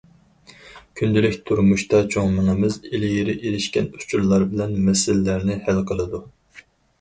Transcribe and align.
كۈندىلىك 1.01 1.35
تۇرمۇشتا، 1.49 1.99
چوڭ 2.15 2.33
مېڭىمىز 2.37 2.77
ئىلگىرى 2.87 3.35
ئېرىشكەن 3.35 3.91
ئۇچۇرلار 3.99 4.47
بىلەن 4.55 4.75
مەسىلىلەرنى 4.89 5.61
ھەل 5.69 5.85
قىلىدۇ. 5.93 6.25